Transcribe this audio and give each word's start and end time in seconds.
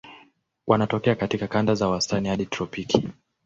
Wanatokea 0.67 1.15
katika 1.15 1.47
kanda 1.47 1.75
za 1.75 1.89
wastani 1.89 2.29
hadi 2.29 2.45
tropiki. 2.45 3.07